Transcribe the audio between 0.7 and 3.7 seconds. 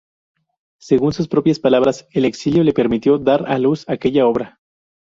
Según sus propias palabras, el exilio le permitió dar a